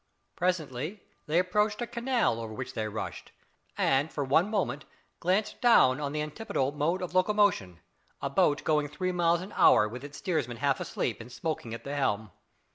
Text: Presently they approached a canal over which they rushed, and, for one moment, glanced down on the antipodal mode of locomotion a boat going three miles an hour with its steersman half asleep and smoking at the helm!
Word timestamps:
Presently 0.35 1.03
they 1.27 1.37
approached 1.37 1.79
a 1.79 1.85
canal 1.85 2.39
over 2.39 2.51
which 2.51 2.73
they 2.73 2.87
rushed, 2.87 3.31
and, 3.77 4.11
for 4.11 4.23
one 4.23 4.49
moment, 4.49 4.83
glanced 5.19 5.61
down 5.61 5.99
on 6.01 6.11
the 6.11 6.23
antipodal 6.23 6.71
mode 6.71 7.03
of 7.03 7.13
locomotion 7.13 7.79
a 8.19 8.27
boat 8.27 8.63
going 8.63 8.87
three 8.87 9.11
miles 9.11 9.41
an 9.41 9.53
hour 9.55 9.87
with 9.87 10.03
its 10.03 10.17
steersman 10.17 10.57
half 10.57 10.79
asleep 10.79 11.21
and 11.21 11.31
smoking 11.31 11.75
at 11.75 11.83
the 11.83 11.95
helm! 11.95 12.31